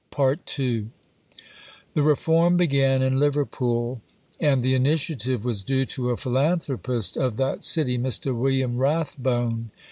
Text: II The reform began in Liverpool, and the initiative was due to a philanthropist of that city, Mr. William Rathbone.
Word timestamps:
II 0.17 0.87
The 1.93 2.01
reform 2.01 2.57
began 2.57 3.03
in 3.03 3.19
Liverpool, 3.19 4.01
and 4.39 4.63
the 4.63 4.73
initiative 4.73 5.45
was 5.45 5.61
due 5.61 5.85
to 5.85 6.09
a 6.09 6.17
philanthropist 6.17 7.15
of 7.17 7.37
that 7.37 7.63
city, 7.63 7.99
Mr. 7.99 8.35
William 8.35 8.77
Rathbone. 8.79 9.69